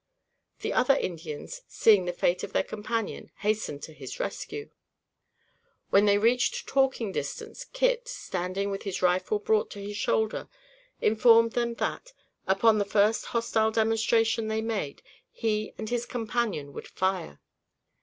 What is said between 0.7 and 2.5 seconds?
other Indians, seeing the fate